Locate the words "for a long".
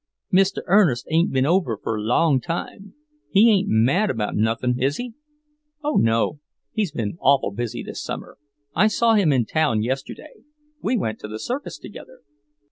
1.77-2.41